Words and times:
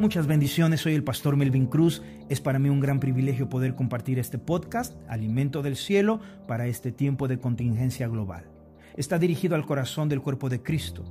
Muchas 0.00 0.28
bendiciones, 0.28 0.82
soy 0.82 0.94
el 0.94 1.02
pastor 1.02 1.36
Melvin 1.36 1.66
Cruz. 1.66 2.02
Es 2.28 2.40
para 2.40 2.60
mí 2.60 2.68
un 2.68 2.78
gran 2.78 3.00
privilegio 3.00 3.48
poder 3.48 3.74
compartir 3.74 4.20
este 4.20 4.38
podcast, 4.38 4.94
Alimento 5.08 5.60
del 5.60 5.74
Cielo, 5.74 6.20
para 6.46 6.68
este 6.68 6.92
tiempo 6.92 7.26
de 7.26 7.40
contingencia 7.40 8.06
global. 8.06 8.44
Está 8.96 9.18
dirigido 9.18 9.56
al 9.56 9.66
corazón 9.66 10.08
del 10.08 10.20
cuerpo 10.22 10.48
de 10.48 10.62
Cristo. 10.62 11.04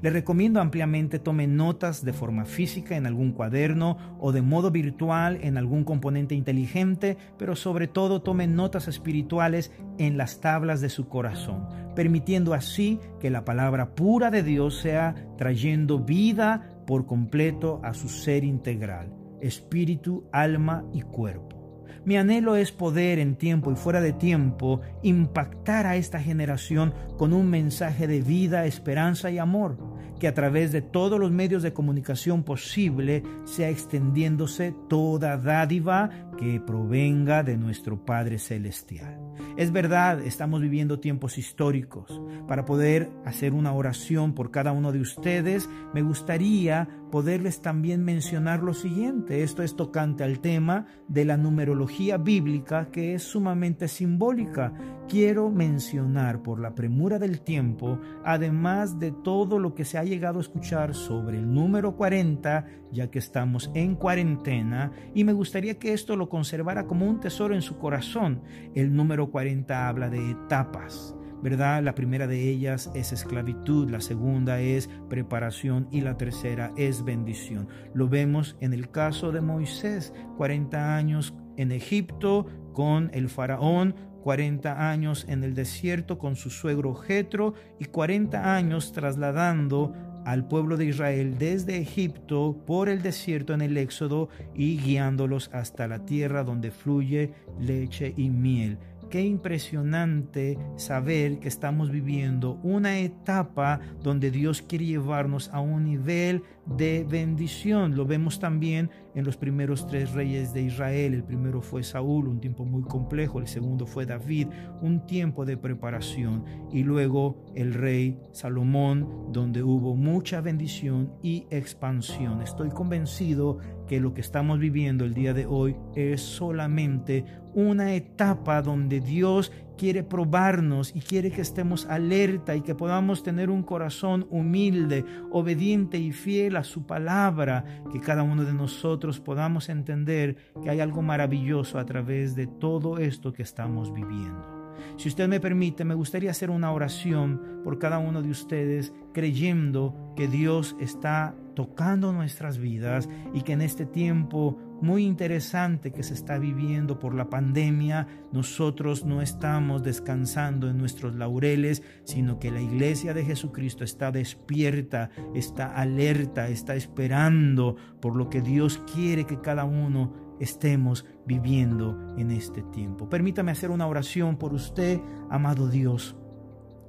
Le 0.00 0.08
recomiendo 0.08 0.60
ampliamente 0.60 1.18
tome 1.18 1.46
notas 1.46 2.04
de 2.06 2.14
forma 2.14 2.46
física 2.46 2.96
en 2.96 3.06
algún 3.06 3.32
cuaderno 3.32 3.98
o 4.18 4.32
de 4.32 4.40
modo 4.42 4.70
virtual 4.70 5.38
en 5.42 5.58
algún 5.58 5.84
componente 5.84 6.34
inteligente, 6.34 7.18
pero 7.38 7.54
sobre 7.54 7.86
todo 7.86 8.22
tome 8.22 8.46
notas 8.46 8.88
espirituales 8.88 9.70
en 9.98 10.16
las 10.16 10.40
tablas 10.40 10.80
de 10.80 10.88
su 10.88 11.06
corazón, 11.06 11.68
permitiendo 11.94 12.54
así 12.54 12.98
que 13.20 13.30
la 13.30 13.44
palabra 13.44 13.94
pura 13.94 14.30
de 14.30 14.42
Dios 14.42 14.78
sea 14.80 15.14
trayendo 15.36 16.00
vida 16.00 16.71
por 16.86 17.06
completo 17.06 17.80
a 17.82 17.94
su 17.94 18.08
ser 18.08 18.44
integral, 18.44 19.12
espíritu, 19.40 20.24
alma 20.32 20.84
y 20.92 21.02
cuerpo. 21.02 21.62
Mi 22.04 22.16
anhelo 22.16 22.56
es 22.56 22.72
poder 22.72 23.20
en 23.20 23.36
tiempo 23.36 23.70
y 23.70 23.76
fuera 23.76 24.00
de 24.00 24.12
tiempo 24.12 24.80
impactar 25.02 25.86
a 25.86 25.94
esta 25.94 26.18
generación 26.18 26.92
con 27.16 27.32
un 27.32 27.48
mensaje 27.48 28.08
de 28.08 28.22
vida, 28.22 28.66
esperanza 28.66 29.30
y 29.30 29.38
amor, 29.38 29.78
que 30.18 30.26
a 30.26 30.34
través 30.34 30.72
de 30.72 30.82
todos 30.82 31.20
los 31.20 31.30
medios 31.30 31.62
de 31.62 31.72
comunicación 31.72 32.42
posible 32.42 33.22
sea 33.44 33.70
extendiéndose 33.70 34.74
toda 34.88 35.36
dádiva 35.36 36.10
que 36.36 36.60
provenga 36.60 37.44
de 37.44 37.56
nuestro 37.56 38.04
Padre 38.04 38.38
Celestial. 38.38 39.20
Es 39.56 39.70
verdad, 39.70 40.20
estamos 40.20 40.62
viviendo 40.62 40.98
tiempos 40.98 41.36
históricos. 41.36 42.20
Para 42.48 42.64
poder 42.64 43.10
hacer 43.24 43.52
una 43.52 43.72
oración 43.72 44.34
por 44.34 44.50
cada 44.50 44.72
uno 44.72 44.92
de 44.92 45.00
ustedes, 45.00 45.68
me 45.92 46.02
gustaría 46.02 46.88
poderles 47.10 47.60
también 47.60 48.02
mencionar 48.02 48.62
lo 48.62 48.72
siguiente. 48.72 49.42
Esto 49.42 49.62
es 49.62 49.76
tocante 49.76 50.24
al 50.24 50.40
tema 50.40 50.86
de 51.08 51.26
la 51.26 51.36
numerología 51.36 52.16
bíblica 52.16 52.88
que 52.90 53.14
es 53.14 53.22
sumamente 53.22 53.86
simbólica. 53.88 54.72
Quiero 55.08 55.50
mencionar 55.50 56.42
por 56.42 56.58
la 56.58 56.74
premura 56.74 57.18
del 57.18 57.42
tiempo, 57.42 58.00
además 58.24 58.98
de 58.98 59.12
todo 59.12 59.58
lo 59.58 59.74
que 59.74 59.84
se 59.84 59.98
ha 59.98 60.04
llegado 60.04 60.38
a 60.38 60.42
escuchar 60.42 60.94
sobre 60.94 61.36
el 61.36 61.52
número 61.52 61.96
40, 61.96 62.64
ya 62.90 63.10
que 63.10 63.18
estamos 63.18 63.70
en 63.74 63.94
cuarentena, 63.94 64.92
y 65.14 65.24
me 65.24 65.34
gustaría 65.34 65.78
que 65.78 65.92
esto 65.92 66.16
lo 66.16 66.30
conservara 66.30 66.86
como 66.86 67.06
un 67.06 67.20
tesoro 67.20 67.54
en 67.54 67.62
su 67.62 67.76
corazón. 67.76 68.40
El 68.74 68.94
número 68.96 69.30
40 69.30 69.41
habla 69.88 70.08
de 70.08 70.30
etapas. 70.30 71.14
¿verdad? 71.42 71.82
La 71.82 71.94
primera 71.94 72.28
de 72.28 72.48
ellas 72.48 72.90
es 72.94 73.12
esclavitud, 73.12 73.90
la 73.90 74.00
segunda 74.00 74.60
es 74.60 74.88
preparación 75.10 75.88
y 75.90 76.00
la 76.00 76.16
tercera 76.16 76.72
es 76.76 77.04
bendición. 77.04 77.68
Lo 77.94 78.08
vemos 78.08 78.56
en 78.60 78.72
el 78.72 78.90
caso 78.90 79.32
de 79.32 79.40
Moisés, 79.40 80.14
40 80.36 80.96
años 80.96 81.34
en 81.56 81.72
Egipto 81.72 82.46
con 82.72 83.10
el 83.12 83.28
faraón, 83.28 83.96
40 84.22 84.88
años 84.90 85.26
en 85.28 85.42
el 85.42 85.54
desierto 85.54 86.16
con 86.16 86.36
su 86.36 86.48
suegro 86.48 86.94
Jetro 86.94 87.54
y 87.80 87.86
40 87.86 88.54
años 88.54 88.92
trasladando 88.92 89.92
al 90.24 90.46
pueblo 90.46 90.76
de 90.76 90.84
Israel 90.86 91.36
desde 91.36 91.78
Egipto 91.78 92.62
por 92.64 92.88
el 92.88 93.02
desierto 93.02 93.54
en 93.54 93.62
el 93.62 93.76
Éxodo 93.76 94.28
y 94.54 94.78
guiándolos 94.78 95.50
hasta 95.52 95.88
la 95.88 96.04
tierra 96.04 96.44
donde 96.44 96.70
fluye 96.70 97.32
leche 97.58 98.14
y 98.16 98.30
miel. 98.30 98.78
Qué 99.12 99.20
impresionante 99.20 100.56
saber 100.76 101.38
que 101.38 101.48
estamos 101.48 101.90
viviendo 101.90 102.58
una 102.62 103.00
etapa 103.00 103.78
donde 104.02 104.30
Dios 104.30 104.62
quiere 104.62 104.86
llevarnos 104.86 105.50
a 105.52 105.60
un 105.60 105.84
nivel 105.84 106.44
de 106.66 107.04
bendición. 107.08 107.96
Lo 107.96 108.06
vemos 108.06 108.38
también 108.38 108.90
en 109.14 109.24
los 109.24 109.36
primeros 109.36 109.86
tres 109.86 110.12
reyes 110.12 110.52
de 110.52 110.62
Israel. 110.62 111.14
El 111.14 111.24
primero 111.24 111.60
fue 111.60 111.82
Saúl, 111.82 112.28
un 112.28 112.40
tiempo 112.40 112.64
muy 112.64 112.82
complejo. 112.82 113.40
El 113.40 113.48
segundo 113.48 113.86
fue 113.86 114.06
David, 114.06 114.48
un 114.80 115.06
tiempo 115.06 115.44
de 115.44 115.56
preparación. 115.56 116.44
Y 116.70 116.82
luego 116.84 117.44
el 117.54 117.74
rey 117.74 118.18
Salomón, 118.32 119.32
donde 119.32 119.62
hubo 119.62 119.96
mucha 119.96 120.40
bendición 120.40 121.12
y 121.22 121.46
expansión. 121.50 122.42
Estoy 122.42 122.70
convencido 122.70 123.58
que 123.86 124.00
lo 124.00 124.14
que 124.14 124.20
estamos 124.20 124.58
viviendo 124.58 125.04
el 125.04 125.14
día 125.14 125.34
de 125.34 125.46
hoy 125.46 125.76
es 125.94 126.20
solamente 126.20 127.24
una 127.54 127.94
etapa 127.94 128.62
donde 128.62 129.00
Dios 129.00 129.52
quiere 129.76 130.02
probarnos 130.02 130.94
y 130.94 131.00
quiere 131.00 131.30
que 131.30 131.40
estemos 131.40 131.86
alerta 131.86 132.54
y 132.54 132.62
que 132.62 132.74
podamos 132.74 133.22
tener 133.22 133.50
un 133.50 133.62
corazón 133.62 134.26
humilde, 134.30 135.04
obediente 135.30 135.98
y 135.98 136.12
fiel 136.12 136.56
a 136.56 136.64
su 136.64 136.86
palabra, 136.86 137.82
que 137.92 138.00
cada 138.00 138.22
uno 138.22 138.44
de 138.44 138.52
nosotros 138.52 139.20
podamos 139.20 139.68
entender 139.68 140.36
que 140.62 140.70
hay 140.70 140.80
algo 140.80 141.02
maravilloso 141.02 141.78
a 141.78 141.86
través 141.86 142.34
de 142.34 142.46
todo 142.46 142.98
esto 142.98 143.32
que 143.32 143.42
estamos 143.42 143.92
viviendo. 143.92 144.62
Si 144.96 145.08
usted 145.08 145.28
me 145.28 145.40
permite, 145.40 145.84
me 145.84 145.94
gustaría 145.94 146.30
hacer 146.30 146.50
una 146.50 146.72
oración 146.72 147.60
por 147.64 147.78
cada 147.78 147.98
uno 147.98 148.22
de 148.22 148.30
ustedes, 148.30 148.92
creyendo 149.12 150.12
que 150.16 150.28
Dios 150.28 150.76
está 150.80 151.34
tocando 151.54 152.12
nuestras 152.12 152.58
vidas 152.58 153.08
y 153.34 153.42
que 153.42 153.52
en 153.52 153.62
este 153.62 153.86
tiempo 153.86 154.58
muy 154.82 155.04
interesante 155.04 155.92
que 155.92 156.02
se 156.02 156.14
está 156.14 156.38
viviendo 156.38 156.98
por 156.98 157.14
la 157.14 157.30
pandemia, 157.30 158.06
nosotros 158.32 159.04
no 159.04 159.22
estamos 159.22 159.82
descansando 159.82 160.68
en 160.68 160.78
nuestros 160.78 161.14
laureles, 161.14 161.82
sino 162.04 162.38
que 162.38 162.50
la 162.50 162.60
iglesia 162.60 163.14
de 163.14 163.24
Jesucristo 163.24 163.84
está 163.84 164.10
despierta, 164.10 165.10
está 165.34 165.74
alerta, 165.74 166.48
está 166.48 166.74
esperando 166.74 167.76
por 168.00 168.16
lo 168.16 168.28
que 168.28 168.42
Dios 168.42 168.82
quiere 168.92 169.24
que 169.24 169.40
cada 169.40 169.64
uno 169.64 170.12
estemos 170.40 171.06
viviendo 171.26 172.14
en 172.18 172.32
este 172.32 172.62
tiempo. 172.62 173.08
Permítame 173.08 173.52
hacer 173.52 173.70
una 173.70 173.86
oración 173.86 174.36
por 174.36 174.52
usted, 174.52 175.00
amado 175.30 175.68
Dios. 175.68 176.16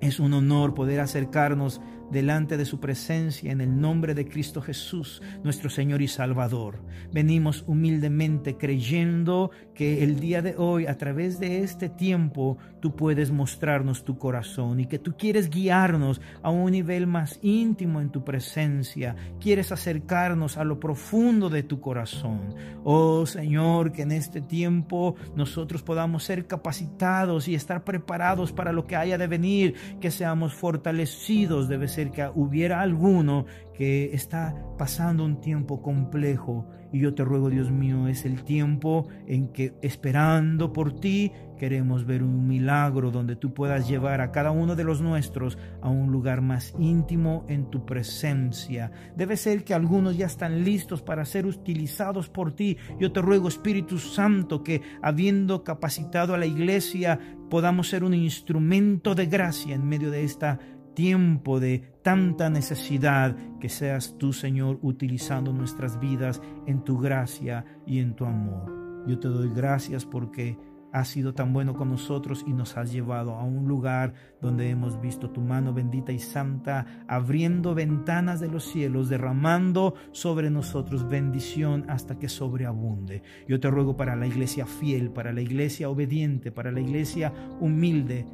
Es 0.02 0.20
un 0.20 0.34
honor 0.34 0.74
poder 0.74 1.00
acercarnos 1.00 1.80
delante 2.14 2.56
de 2.56 2.66
su 2.66 2.80
presencia 2.80 3.52
en 3.52 3.60
el 3.60 3.82
nombre 3.82 4.14
de 4.14 4.28
Cristo 4.28 4.62
Jesús, 4.62 5.22
nuestro 5.44 5.70
Señor 5.70 6.02
y 6.02 6.08
Salvador. 6.08 6.80
Venimos 7.12 7.66
humildemente 7.68 8.56
creyendo 8.56 9.52
que 9.74 10.04
el 10.04 10.20
día 10.20 10.42
de 10.42 10.56
hoy, 10.58 10.86
a 10.86 10.98
través 10.98 11.40
de 11.40 11.64
este 11.64 11.90
tiempo, 11.90 12.58
tú 12.80 12.96
puedes 12.96 13.32
mostrarnos 13.32 14.06
tu 14.06 14.18
corazón 14.18 14.80
y 14.80 14.86
que 14.86 15.00
tú 15.00 15.18
quieres 15.18 15.50
guiarnos 15.50 16.22
a 16.42 16.52
un 16.52 16.72
nivel 16.72 17.08
más 17.08 17.40
íntimo 17.42 18.00
en 18.00 18.12
tu 18.12 18.24
presencia. 18.24 19.16
Quieres 19.40 19.72
acercarnos 19.72 20.58
a 20.58 20.64
lo 20.64 20.80
profundo 20.80 21.50
de 21.50 21.64
tu 21.64 21.82
corazón. 21.82 22.54
Oh 22.84 23.26
Señor, 23.26 23.92
que 23.92 24.04
en 24.04 24.12
este 24.12 24.42
tiempo 24.42 25.16
nosotros 25.36 25.82
podamos 25.82 26.24
ser 26.24 26.46
capacitados 26.46 27.48
y 27.48 27.56
estar 27.56 27.84
preparados 27.84 28.52
para 28.52 28.72
lo 28.72 28.86
que 28.86 28.96
haya 28.96 29.18
de 29.18 29.28
venir, 29.28 29.76
que 30.00 30.12
seamos 30.12 30.54
fortalecidos, 30.54 31.68
debe 31.68 31.88
ser 31.88 32.03
que 32.12 32.30
hubiera 32.34 32.82
alguno 32.82 33.46
que 33.74 34.14
está 34.14 34.56
pasando 34.78 35.26
un 35.26 35.42
tiempo 35.42 35.82
complejo. 35.82 36.68
Y 36.92 37.00
yo 37.00 37.16
te 37.16 37.24
ruego, 37.24 37.50
Dios 37.50 37.72
mío, 37.72 38.08
es 38.08 38.24
el 38.24 38.44
tiempo 38.44 39.08
en 39.26 39.48
que 39.48 39.74
esperando 39.82 40.72
por 40.72 41.00
ti 41.00 41.32
queremos 41.58 42.06
ver 42.06 42.24
un 42.24 42.46
milagro 42.46 43.10
donde 43.10 43.36
tú 43.36 43.54
puedas 43.54 43.88
llevar 43.88 44.22
a 44.22 44.32
cada 44.32 44.52
uno 44.52 44.76
de 44.76 44.84
los 44.84 45.02
nuestros 45.02 45.58
a 45.82 45.90
un 45.90 46.12
lugar 46.12 46.42
más 46.42 46.76
íntimo 46.78 47.46
en 47.48 47.70
tu 47.72 47.86
presencia. 47.86 48.92
Debe 49.16 49.38
ser 49.38 49.64
que 49.64 49.74
algunos 49.74 50.18
ya 50.18 50.26
están 50.26 50.64
listos 50.64 51.02
para 51.02 51.26
ser 51.26 51.46
utilizados 51.46 52.30
por 52.30 52.54
ti. 52.54 52.78
Yo 53.00 53.12
te 53.12 53.22
ruego, 53.22 53.48
Espíritu 53.48 53.98
Santo, 53.98 54.64
que 54.64 54.82
habiendo 55.02 55.64
capacitado 55.64 56.36
a 56.36 56.38
la 56.38 56.46
iglesia 56.46 57.18
podamos 57.50 57.88
ser 57.88 58.04
un 58.04 58.14
instrumento 58.14 59.16
de 59.16 59.28
gracia 59.28 59.76
en 59.76 59.88
medio 59.88 60.12
de 60.12 60.24
esta 60.24 60.60
tiempo 60.94 61.60
de 61.60 61.84
tanta 62.02 62.50
necesidad, 62.50 63.36
que 63.60 63.70
seas 63.70 64.16
tú, 64.18 64.34
Señor, 64.34 64.80
utilizando 64.82 65.54
nuestras 65.54 66.00
vidas 66.00 66.42
en 66.68 66.84
tu 66.84 66.98
gracia 67.00 67.66
y 67.86 68.00
en 68.00 68.16
tu 68.16 68.26
amor. 68.26 68.72
Yo 69.08 69.20
te 69.20 69.28
doy 69.28 69.50
gracias 69.54 70.06
porque 70.06 70.58
has 70.94 71.08
sido 71.08 71.34
tan 71.34 71.52
bueno 71.54 71.74
con 71.74 71.90
nosotros 71.90 72.46
y 72.48 72.54
nos 72.54 72.78
has 72.78 72.94
llevado 72.94 73.34
a 73.34 73.44
un 73.44 73.68
lugar 73.68 74.14
donde 74.40 74.70
hemos 74.70 75.02
visto 75.02 75.32
tu 75.32 75.42
mano 75.42 75.74
bendita 75.74 76.12
y 76.12 76.20
santa 76.20 76.86
abriendo 77.08 77.74
ventanas 77.74 78.40
de 78.40 78.48
los 78.48 78.66
cielos, 78.66 79.10
derramando 79.10 79.96
sobre 80.12 80.52
nosotros 80.52 81.10
bendición 81.10 81.86
hasta 81.90 82.20
que 82.20 82.30
sobreabunde. 82.30 83.24
Yo 83.48 83.60
te 83.60 83.72
ruego 83.72 83.98
para 83.98 84.16
la 84.16 84.28
iglesia 84.28 84.68
fiel, 84.68 85.10
para 85.10 85.34
la 85.34 85.42
iglesia 85.42 85.90
obediente, 85.90 86.52
para 86.52 86.72
la 86.72 86.80
iglesia 86.80 87.34
humilde, 87.60 88.28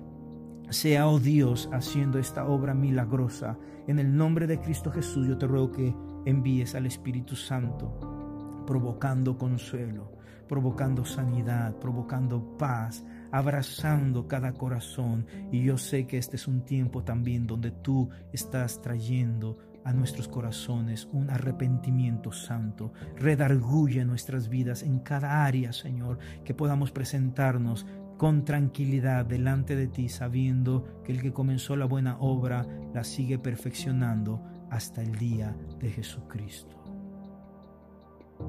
sea, 0.69 1.07
oh 1.07 1.19
Dios, 1.19 1.69
haciendo 1.73 2.19
esta 2.19 2.47
obra 2.47 2.73
milagrosa. 2.73 3.57
En 3.87 3.99
el 3.99 4.15
nombre 4.15 4.47
de 4.47 4.59
Cristo 4.59 4.91
Jesús 4.91 5.27
yo 5.27 5.37
te 5.37 5.47
ruego 5.47 5.71
que 5.71 5.95
envíes 6.25 6.75
al 6.75 6.85
Espíritu 6.85 7.35
Santo, 7.35 8.63
provocando 8.67 9.37
consuelo, 9.37 10.11
provocando 10.47 11.05
sanidad, 11.05 11.75
provocando 11.77 12.57
paz, 12.57 13.03
abrazando 13.31 14.27
cada 14.27 14.53
corazón. 14.53 15.25
Y 15.51 15.63
yo 15.63 15.77
sé 15.77 16.05
que 16.05 16.17
este 16.17 16.35
es 16.35 16.47
un 16.47 16.65
tiempo 16.65 17.03
también 17.03 17.47
donde 17.47 17.71
tú 17.71 18.09
estás 18.31 18.81
trayendo 18.81 19.57
a 19.83 19.93
nuestros 19.93 20.27
corazones 20.27 21.07
un 21.11 21.29
arrepentimiento 21.29 22.31
santo. 22.31 22.93
Redarguye 23.15 24.03
nuestras 24.05 24.49
vidas 24.49 24.83
en 24.83 24.99
cada 24.99 25.45
área, 25.45 25.73
Señor, 25.73 26.19
que 26.43 26.53
podamos 26.53 26.91
presentarnos 26.91 27.85
con 28.19 28.43
tranquilidad 28.43 29.25
delante 29.25 29.77
de 29.77 29.87
ti, 29.87 30.09
sabiendo 30.09 31.01
que 31.05 31.13
el 31.13 31.21
que 31.21 31.31
comenzó 31.31 31.77
la 31.77 31.85
buena 31.85 32.17
obra 32.19 32.67
la 32.93 33.05
sigue 33.05 33.39
perfeccionando 33.39 34.43
hasta 34.69 35.01
el 35.01 35.15
día 35.15 35.55
de 35.79 35.89
Jesucristo. 35.89 36.75